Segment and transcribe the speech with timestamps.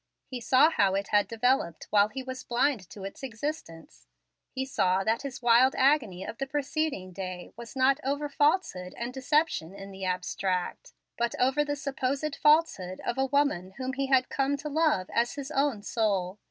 [0.25, 4.07] He saw how it had developed while he was blind to its existence.
[4.49, 9.13] He saw that his wild agony of the preceding day was not over falsehood and
[9.13, 14.27] deception in the abstract, but over the supposed falsehood of a woman whom he had
[14.27, 16.39] come to love as his own soul.